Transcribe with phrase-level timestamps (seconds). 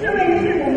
[0.00, 0.67] 这位是我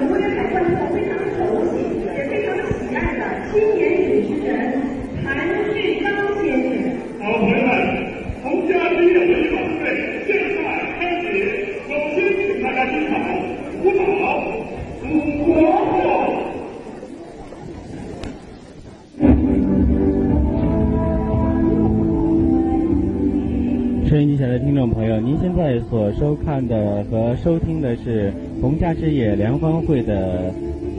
[25.54, 30.50] 现在所收看的和收听的是红家之夜联欢会的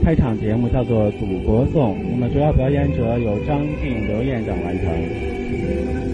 [0.03, 1.95] 开场节目，叫做《祖国颂》。
[2.11, 6.12] 那么主要表演者有张静、刘院长完成。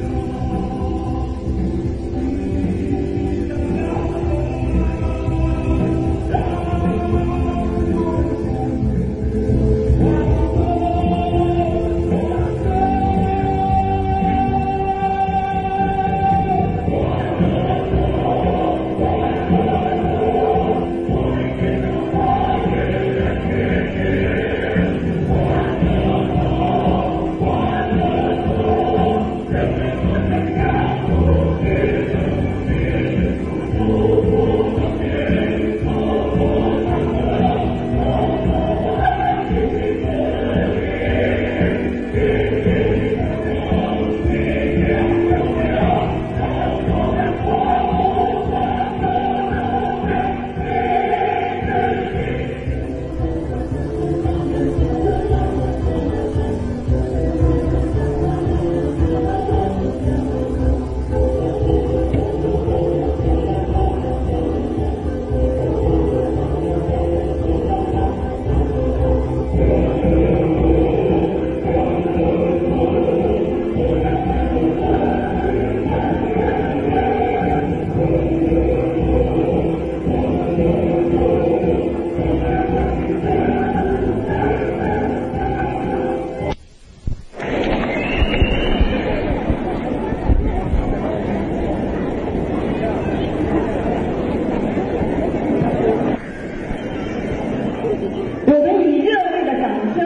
[98.51, 99.99] 我们以热烈的掌声，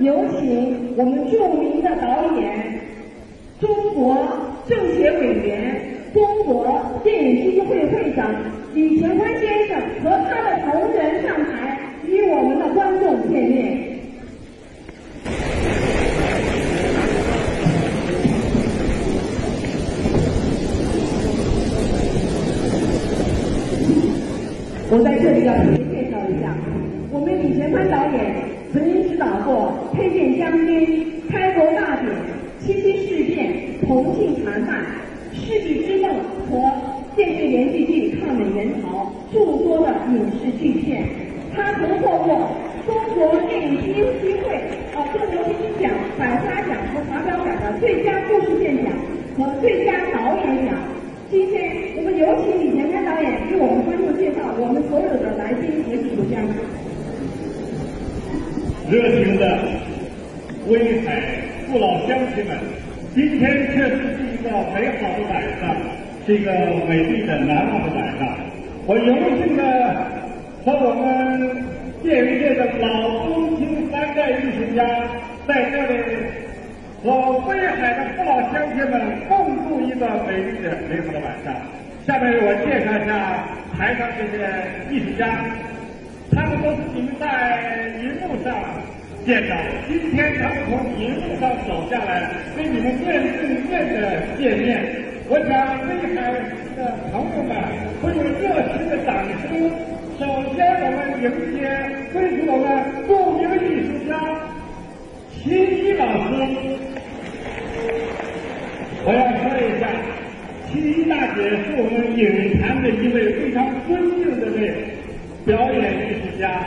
[0.00, 2.80] 有请我们著名的导演、
[3.60, 4.16] 中国
[4.66, 5.80] 政协委员、
[6.12, 8.28] 中国电影基金会会长
[8.74, 13.86] 李前宽先生和他的同仁上台，与我们的观众见面。
[24.88, 25.85] 我在这里要特别介绍一下，
[27.66, 28.34] 我们李前宽导演
[28.72, 30.86] 曾经指导过《佩剑将军》
[31.32, 32.06] 《开国大典》
[32.64, 33.46] 《七七事变》
[33.86, 34.84] 《重庆谈判》
[35.36, 36.10] 《世纪之梦》
[36.48, 36.70] 和
[37.16, 41.08] 电视连续剧《抗美援朝》诸多的影视巨片。
[41.56, 42.52] 他曾获过
[42.86, 44.04] 中国电影基金
[44.44, 44.54] 会
[44.94, 48.92] 啊中国金鹰奖、百花奖和华表奖的最佳故事片奖
[49.36, 50.74] 和最佳导演奖。
[51.28, 56.38] 今天我们有请李前宽导演给我们观众介绍我们所有的来宾和艺术家。
[58.88, 59.58] 热情的
[60.68, 61.20] 威海
[61.66, 62.56] 父老乡亲们，
[63.16, 65.74] 今天确实是一个美好的晚上，
[66.24, 66.52] 是一个
[66.86, 68.28] 美丽的难忘的晚上。
[68.86, 69.62] 我荣幸的
[70.64, 71.64] 和我们
[72.04, 74.86] 电影界的老中青三代艺术家
[75.48, 75.98] 在这里
[77.02, 81.52] 和威海的父老乡亲们共度一个美丽的美好的晚上。
[82.06, 83.42] 下面我介绍一下
[83.76, 84.46] 台上这些
[84.94, 85.44] 艺术家。
[86.66, 88.52] 都是你们在荧幕上
[89.24, 89.54] 见到，
[89.86, 94.82] 今天他们从荧幕上走下来，跟你们面对面的见面，
[95.28, 95.54] 我想
[95.86, 96.26] 威海
[96.74, 97.54] 的朋友们
[98.02, 99.14] 会有热情的掌
[99.46, 99.70] 声。
[100.18, 101.70] 首先，我们迎接
[102.12, 102.66] 欢迎我们
[103.06, 104.10] 著名艺术家
[105.30, 106.34] 秦一老师。
[109.04, 109.86] 我要说一下，
[110.66, 114.95] 秦一大姐是我们影坛的一位非常尊敬的位
[115.46, 116.66] 表演艺术家，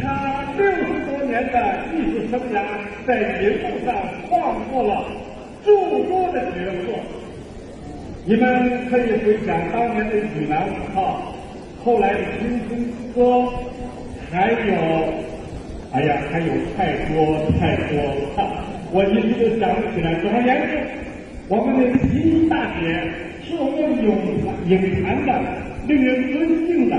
[0.00, 2.62] 他六十多年的艺术生涯
[3.06, 3.94] 在荧幕上
[4.26, 5.04] 创作了
[5.62, 6.94] 诸多的角色。
[8.24, 11.34] 你们可以回想当年的《济南五号》，
[11.84, 13.20] 后来的《青春之歌》，
[14.32, 14.74] 还有，
[15.92, 16.46] 哎呀，还有
[16.78, 18.00] 太多太多
[18.38, 20.14] 了，我一时都想不起来。
[20.22, 20.78] 总而言之，
[21.48, 22.98] 我们的秦一大姐
[23.44, 24.08] 是我们影
[24.70, 25.30] 影坛的
[25.86, 26.96] 令人尊敬的。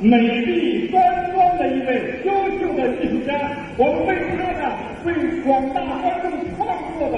[0.00, 1.02] 美丽端
[1.32, 3.34] 庄的一位优秀的艺术家，
[3.76, 4.60] 我们为他的
[5.04, 5.12] 为
[5.42, 6.68] 广大观众创
[6.98, 7.14] 作的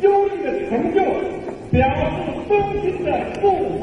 [0.00, 1.02] 优异的成就
[1.72, 2.50] 表示衷
[2.82, 3.82] 心的祝福。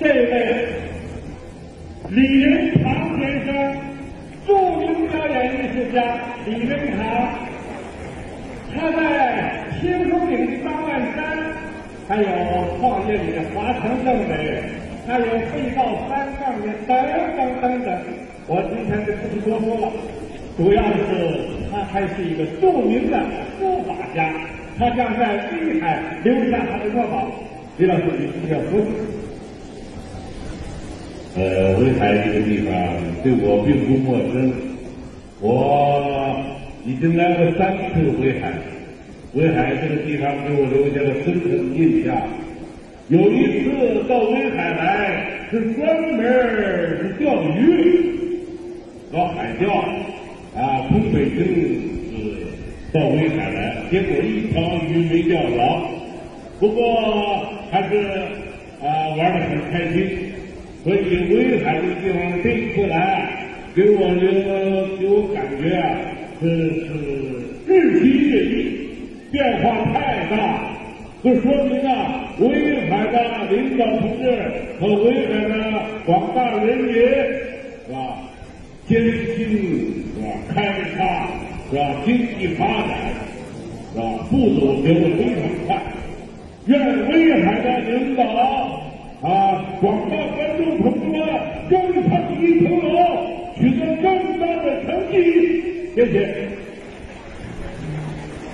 [0.00, 0.68] 这位
[2.08, 3.76] 李仁堂先生，
[4.46, 6.02] 著名表演艺术家
[6.46, 7.04] 李仁堂，
[8.74, 11.22] 他在青松岭的张万山，
[12.08, 12.28] 还有
[12.78, 14.62] 创业里的华强政委，
[15.06, 16.94] 还有被告三上的等
[17.36, 17.98] 等等等，
[18.46, 19.92] 我今天就不多说了。
[20.56, 21.10] 主要的是
[21.70, 23.18] 他还是一个著名的
[23.58, 24.32] 书法家，
[24.78, 27.28] 他将在威海留下他的墨宝。
[27.76, 28.80] 李老师，你是不是要说？
[31.36, 32.72] 呃，威海这个地方
[33.24, 34.52] 对我并不陌生，
[35.40, 36.36] 我
[36.86, 38.52] 已经来过三次威海。
[39.34, 42.16] 威海这个地方给我留下了深刻的印象。
[43.08, 46.22] 有一次到威海来，是专门
[46.98, 48.00] 是钓鱼，
[49.12, 49.70] 搞海钓，
[50.56, 51.38] 啊，从北京
[52.10, 52.16] 是
[52.92, 55.82] 到威海来，结果一条鱼没钓着，
[56.58, 57.96] 不过还是
[58.82, 60.08] 啊玩的很开心。
[60.82, 63.28] 所以威海这个地方这一次来，
[63.74, 65.98] 给我的给我感觉啊，
[66.40, 66.46] 是
[66.86, 66.92] 是
[67.66, 68.85] 日新月异，
[69.36, 70.60] 变化太大，
[71.22, 74.32] 这说明啊，威海的领导同志
[74.80, 78.16] 和威海的广大人民是吧，
[78.88, 78.98] 艰
[79.36, 79.36] 辛
[80.14, 81.28] 是吧，开发
[81.70, 82.96] 是吧，经济发展
[83.92, 84.84] 是吧，步走得
[85.18, 85.82] 非常快，
[86.64, 86.80] 愿
[87.10, 88.24] 威海的领导。
[89.22, 89.64] 啊！
[89.80, 91.26] 广大观众朋友们，
[91.70, 92.98] 更上一层楼，
[93.56, 95.14] 取得更大的成绩。
[95.94, 96.45] 谢谢。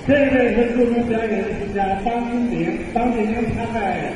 [0.05, 4.11] 这位是著名表演艺术家张金玲，张金玲他在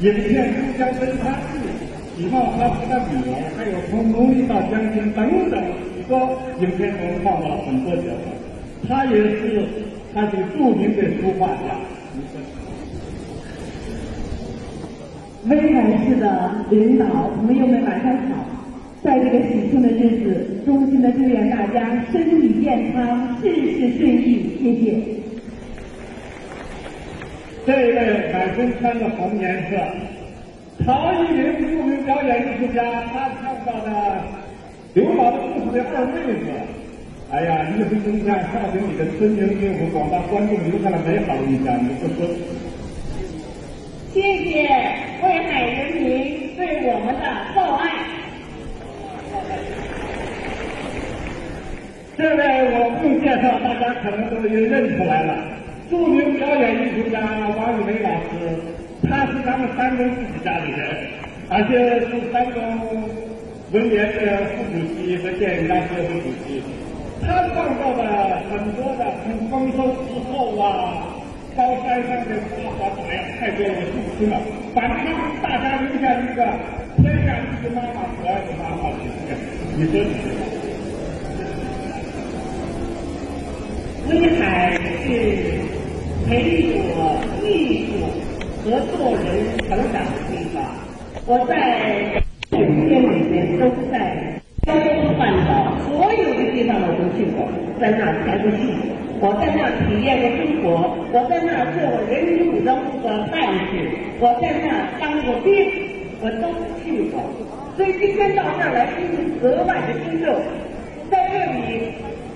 [0.00, 1.58] 影片《珠江侦探记》、
[2.22, 5.60] 《李茂他的女儿》，还有《从农民到将军》等等
[5.96, 8.30] 许多影片中创造很多角色。
[8.88, 9.66] 他也是
[10.14, 11.74] 她是著名的书画家。
[15.46, 17.06] 威海市的领导
[17.44, 18.46] 朋友们晚上好，
[19.08, 25.00] 在这个喜庆的日子，衷心的祝愿大家身体健康，事事顺意，谢谢。
[27.64, 29.78] 这一位满身穿着红颜色，
[30.84, 33.90] 陶艺林著名表演艺术家，他创造的
[34.92, 36.52] 《刘老的故事》的二妹子，
[37.30, 42.28] 哎呀，一挥中山，少平里的村民给我们广大观众留下了美好的印象，你不说？
[44.12, 44.68] 谢谢
[45.22, 47.24] 威海人民对我们的
[47.54, 47.88] 厚爱。
[52.18, 52.42] 这位
[52.74, 55.38] 我不介绍，大家可能都已经认出来了。
[55.88, 57.22] 著名表演艺术家
[57.54, 58.58] 王玉梅老师，
[59.06, 60.82] 他是咱们山东自己家里人，
[61.46, 61.78] 而且
[62.10, 62.58] 是山东
[63.70, 66.58] 文联的副主席和电影大协副主席。
[67.22, 68.02] 他创造的
[68.50, 71.14] 很多的从丰收之后啊。
[71.56, 74.38] 高山上的花花草呀，太多了，我记不清了。
[74.74, 75.10] 反正
[75.42, 76.46] 大家留下一个
[77.02, 79.34] 天下第一妈妈，可爱的妈妈的形象。
[79.74, 80.14] 你说你
[84.08, 84.72] 威海
[85.04, 85.10] 是
[86.26, 88.08] 培育我艺术
[88.64, 89.26] 和做人
[89.68, 90.56] 成长的地方。
[91.26, 91.52] 我在
[92.56, 97.44] 影片里面都在胶东半岛所有的地方我都去过，
[97.78, 98.72] 在那儿拍过戏。
[99.20, 105.52] 我在那体验过生活，我在那儿做过人民武装部的干事，我在那儿当过兵，
[106.22, 106.48] 我都
[106.80, 107.20] 去过。
[107.76, 110.32] 所以今天到这儿来，心情格外的兴奋。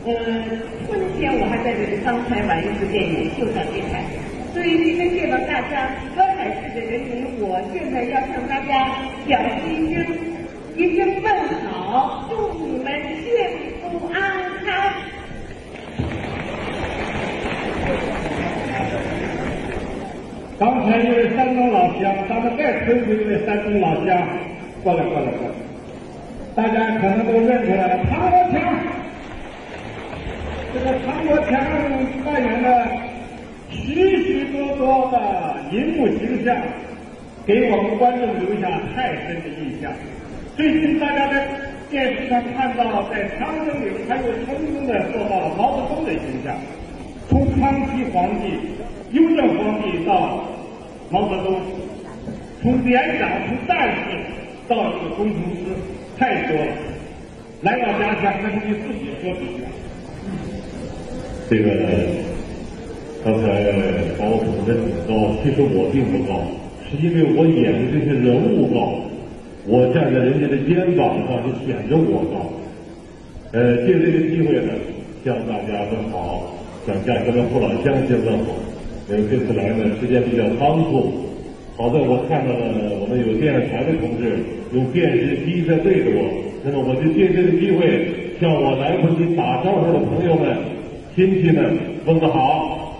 [0.04, 4.02] 在这里，嗯，春天我还在这里刚拍完一部电影，就在威海。
[4.52, 10.04] 所以今天见到大家，威海市的人民，我现在要向大家表示一声
[10.76, 11.26] 一声问
[11.70, 12.92] 好，祝你们
[13.22, 13.30] 幸
[13.80, 14.20] 福安
[14.66, 14.92] 康。
[20.58, 24.18] 刚才一位山东老乡，咱们再推出一位山东老乡，
[24.82, 25.54] 过来过来过来，
[26.54, 28.38] 大家可能都认出来了，唐国
[30.82, 30.92] 国强。
[30.92, 31.52] 这个唐国强
[32.24, 32.86] 扮演的
[33.70, 36.56] 许许多多的银幕形象，
[37.46, 39.92] 给我们观众留下太深的印象。
[40.56, 41.46] 最近大家在
[41.88, 46.56] 电视上看到，在长征里，他又成功的做到了毛泽东的形象，
[47.28, 48.58] 从康熙皇帝、
[49.12, 50.48] 雍正皇帝到。
[51.10, 51.60] 毛泽东
[52.62, 54.16] 从连长、从战士
[54.66, 55.76] 到这个工程师，
[56.18, 56.72] 太多了。
[57.60, 59.62] 来到家乡，那是你自己说几句。
[61.52, 61.68] 这个
[63.22, 63.60] 刚才
[64.16, 66.40] 把我捧得挺高，其实我并不高，
[66.88, 68.96] 是因为我演的这些人物高，
[69.68, 72.48] 我站在人家的肩膀上就显得我高。
[73.52, 74.72] 呃，借这个机会呢，
[75.28, 76.56] 向大家问好，
[76.88, 78.56] 向家乡的父老乡亲问好。
[79.12, 81.12] 因为这次来呢，时间比较仓促，
[81.76, 84.40] 好在我看到了我们有电视台的同志
[84.72, 86.32] 用电视机在对着我，
[86.64, 88.08] 那么我就借这个机会
[88.40, 90.48] 向我来不及打招呼的朋友们、
[91.14, 92.96] 亲戚们问个好。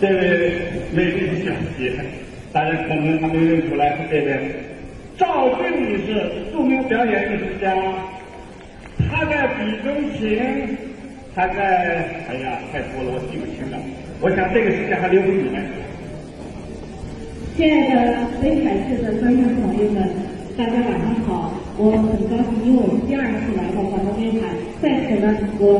[0.00, 0.52] 这位
[0.92, 1.92] 美丽的小姐，
[2.52, 4.50] 大家可能还没认出来是这位
[5.16, 7.72] 赵静女士，著名表演艺术家。
[9.08, 10.76] 她在比中琴，
[11.32, 13.78] 她在哎呀，太多了，我记不清了。
[14.20, 15.62] 我想这个时间还留给你们。
[17.56, 20.08] 亲爱的威海市的观众朋友们，
[20.56, 21.54] 大家晚上好！
[21.80, 24.50] 我很高兴，因为我是第二次来到广东威海，
[24.82, 25.30] 在此呢，
[25.60, 25.78] 我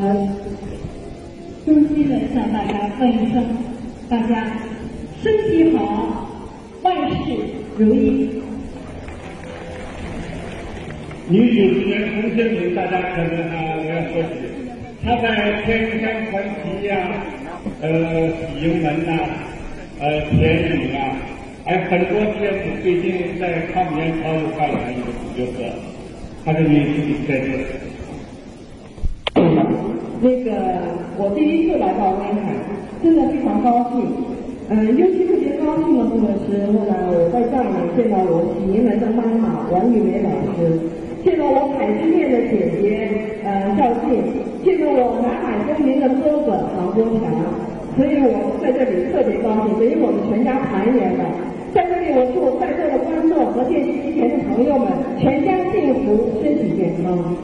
[1.67, 3.43] 衷心的向大家问一声。
[4.09, 4.47] 大家
[5.21, 6.31] 身体好，
[6.83, 7.35] 万事
[7.77, 8.41] 如意。
[11.29, 14.39] 女主持人洪先生，大家可能啊，我要说起，
[15.05, 15.27] 她在
[15.67, 16.95] 《天山传奇》呀，
[17.83, 17.91] 呃，
[18.55, 19.11] 《喜盈门》呐，
[19.99, 21.18] 呃，《田雨》啊，
[21.69, 25.69] 还有很多片子，最近在抗美援朝又扮演一个主角色，
[26.43, 27.47] 她是女主角色。
[30.23, 30.49] 那个，
[31.19, 32.57] 我第一次来到威海。
[33.05, 34.01] 真的非常高兴，
[34.71, 40.73] 嗯，尤其特别高兴的部分是，后来我在这里见到我喜盈门的妈妈王玉梅老师，
[41.23, 43.13] 见到我海之恋的姐姐
[43.45, 44.25] 呃赵静，
[44.65, 47.29] 见到我南海公民的哥哥王国强，
[47.95, 51.45] 所以我在这里特别高兴，等于我们全家团圆了。
[52.11, 54.89] 我祝在座的观众和电视机前的朋友们
[55.21, 57.37] 全家幸福，身体健康。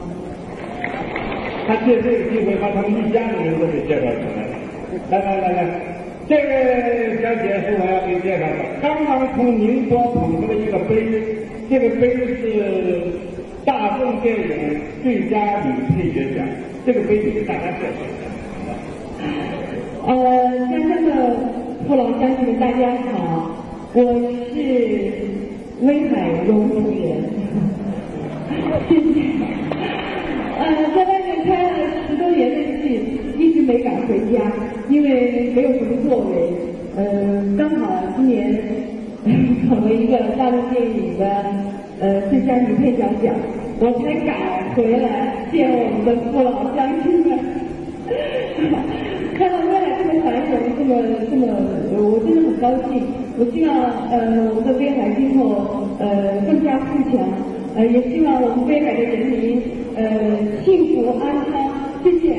[1.67, 4.53] 他借这个机会把他们一家的人都给介绍出来了。
[5.09, 5.59] 来来来来，
[6.27, 8.57] 这位小姐是我要给你介绍的。
[8.81, 10.89] 刚刚从宁波捧出来一个杯，
[11.69, 13.13] 这个杯是
[13.65, 16.45] 大众电影最佳女配角奖。
[16.85, 18.01] 这个杯子给大家介绍。
[20.05, 20.13] 呃，
[20.69, 21.35] 家乡的
[21.87, 23.54] 父老乡亲们，大家好，
[23.97, 24.03] 我
[24.53, 24.59] 是
[25.79, 27.23] 威海荣主人，
[28.89, 29.23] 谢谢。
[30.59, 32.99] 呃，在外面拍了十多年的戏。
[33.39, 34.51] 一直没敢回家，
[34.89, 36.51] 因为没有什么作为。
[36.97, 38.59] 嗯，刚好今年
[39.69, 41.25] 捧了一个大陆电影的
[42.01, 43.33] 呃最佳女配角奖，
[43.79, 47.39] 我才敢回来见我们的父老乡亲们。
[49.39, 50.91] 看到威海这么繁荣，这么
[51.31, 51.47] 这么，
[51.95, 53.01] 我真的很高兴。
[53.37, 53.75] 我希望
[54.09, 57.19] 呃我们的威海今后呃更加富强，
[57.75, 59.61] 呃也希望我们威海的人民
[59.95, 61.69] 呃幸福安康。
[62.03, 62.35] 谢谢。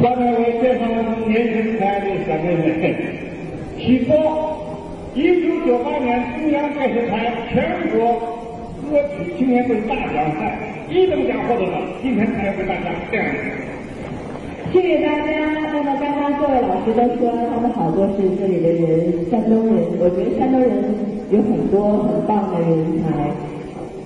[0.00, 0.86] 下面我介绍
[1.26, 2.94] 年轻可爱的小妹妹，
[3.78, 4.14] 起播，
[5.14, 8.20] 一九九八年中央电视台全国
[8.82, 10.58] 歌曲青年队大奖赛
[10.90, 13.26] 一等奖获得者，今天才要给大家这样。
[14.72, 15.28] 谢谢大家。
[15.70, 19.84] 那么刚刚各位老师都说他们好多是这里的人，山东人。
[20.00, 20.70] 我觉得山东人
[21.30, 22.72] 有很多很棒的人
[23.04, 23.06] 才，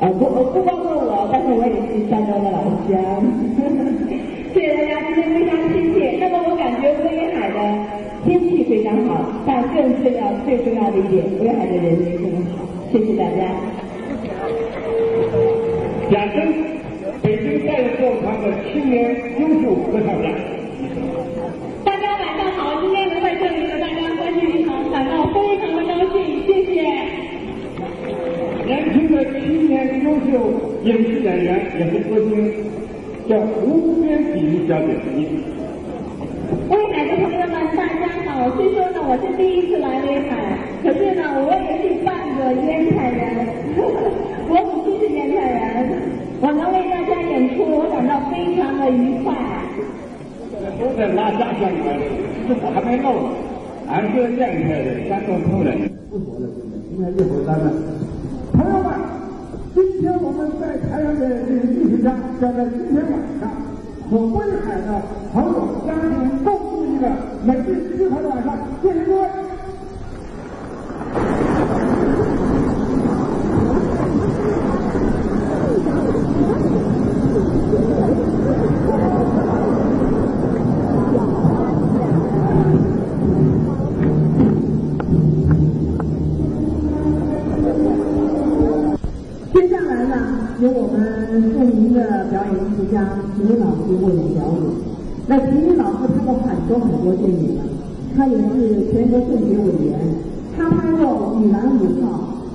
[0.01, 2.91] 呃不不包括我，但是我也是山东的老乡。
[4.53, 6.19] 谢谢大家，今天非常亲切。
[6.19, 7.59] 那么我感觉威海的
[8.27, 12.67] 天气非常好，但更重要、最重要的一点，威海的人民更好。
[12.91, 13.55] 谢谢大家。
[16.11, 16.51] 贾珍，
[17.23, 20.27] 北京大乐团的青年优秀歌唱家。
[21.85, 26.47] 大家晚上好，今天能在这里和大家欢聚一堂，感到非常的高兴。
[26.47, 26.83] 谢谢。
[28.65, 30.33] 年轻的青年优秀
[30.83, 32.53] 影视演员，也是歌星。
[33.29, 35.43] 叫无边体育小姐，你。
[36.71, 38.51] 威海的朋友们，大家好。
[38.55, 43.51] 虽说呢，我是第一次来威海，可是呢，我也是半个烟台人。
[44.47, 45.91] 我母亲是烟台人，
[46.41, 49.35] 我能为大家演出，我感到非常的愉快。
[50.79, 51.99] 都在拉家乡来，
[52.47, 53.29] 这我还没弄呢。
[53.89, 55.91] 俺是烟台的山东口人。
[56.11, 56.47] 不说了，
[56.89, 57.96] 今天一会儿咱们。
[59.77, 63.53] 今天我们在台上的这个艺术家，将在今天晚上
[64.11, 65.03] 和威海的
[65.35, 67.07] 朋友相聚共度一个
[67.45, 68.57] 美丽愉快的晚上。
[68.83, 69.29] 谢谢各位。
[90.59, 93.07] 由我们著名的表演艺术家
[93.37, 94.65] 秦明老师为我们表演。
[95.29, 97.63] 那秦明老师拍过很多很多电影了，
[98.17, 100.01] 他也是全国政协委员，
[100.57, 102.09] 他拍过《女篮五号》、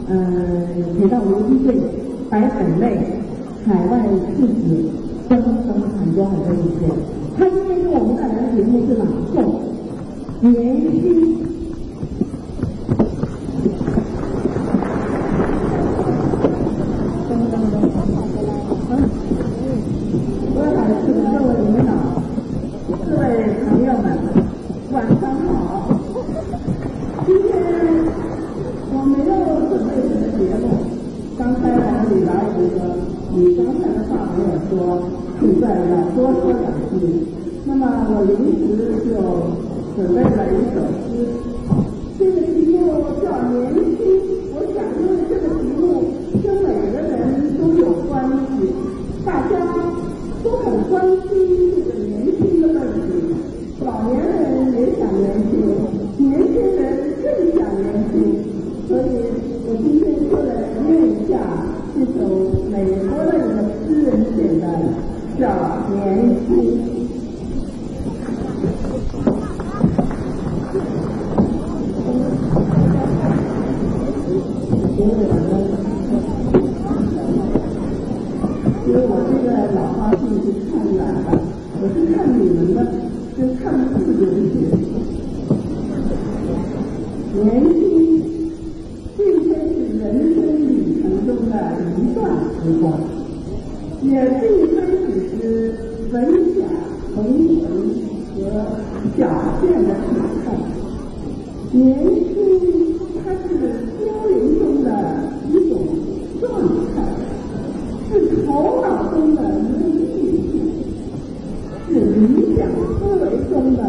[0.08, 0.16] 呃
[0.98, 1.76] 《铁道游击队》，
[2.30, 2.98] 白粉类、
[3.66, 4.86] 海外气质
[5.30, 6.86] 等等很多很多一些。
[7.38, 9.36] 他今天给我们带来的节目是朗诵
[10.50, 11.36] 《年轻》。
[35.42, 37.26] 现在要多说两句
[37.66, 39.10] 那么我临时就
[39.96, 41.34] 准备了一首诗
[42.20, 44.22] 这个题目叫年轻
[44.54, 48.70] 我想因为这个题目跟每个人都有关系
[49.26, 49.58] 大家
[50.44, 51.91] 都很关心
[75.02, 75.42] 因为什么？
[78.86, 81.51] 因为我这个老花镜就看远了。
[109.12, 109.54] 中的能
[109.98, 110.00] 力
[111.88, 113.80] 是理想思维中的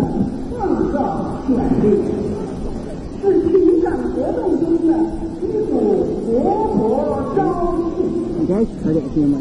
[0.51, 0.53] 创
[0.93, 0.95] 造
[1.47, 1.49] 潜
[1.83, 1.85] 力，
[3.23, 3.45] 是开
[3.83, 4.91] 展活动中的
[5.41, 5.73] 一股
[6.27, 6.31] 勃
[6.77, 6.81] 勃
[7.37, 7.39] 朝
[7.97, 7.99] 气。
[8.39, 9.35] 不该扯这些吗？